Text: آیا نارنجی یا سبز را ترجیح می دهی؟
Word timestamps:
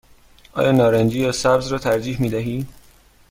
آیا 0.53 0.71
نارنجی 0.71 1.19
یا 1.19 1.31
سبز 1.31 1.67
را 1.67 1.79
ترجیح 1.79 2.21
می 2.21 2.29
دهی؟ 2.29 2.67